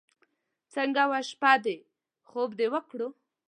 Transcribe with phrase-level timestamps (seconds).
[0.73, 1.77] څنګه وه شپه دې؟
[2.29, 3.07] خوب دې وکړو.